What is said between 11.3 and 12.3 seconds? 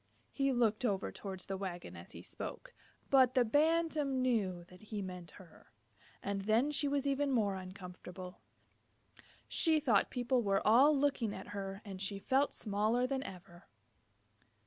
at her, and she